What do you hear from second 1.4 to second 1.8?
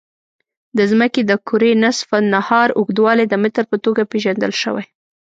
کرې